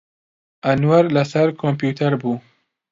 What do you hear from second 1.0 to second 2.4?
لەسەر کۆمپیوتەر بوو.